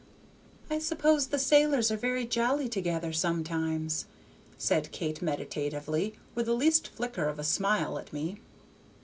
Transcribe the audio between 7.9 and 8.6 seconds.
at me.